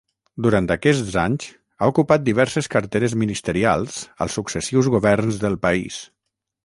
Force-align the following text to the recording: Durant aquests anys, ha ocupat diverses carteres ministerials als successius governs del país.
Durant 0.43 0.69
aquests 0.75 1.17
anys, 1.23 1.49
ha 1.83 1.89
ocupat 1.91 2.25
diverses 2.29 2.69
carteres 2.77 3.15
ministerials 3.25 3.99
als 4.27 4.39
successius 4.41 4.91
governs 4.97 5.39
del 5.45 5.59
país. 5.69 6.01